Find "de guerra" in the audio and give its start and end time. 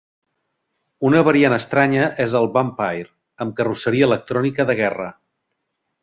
4.71-5.11